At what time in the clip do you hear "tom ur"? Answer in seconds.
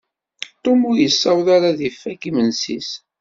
0.63-0.97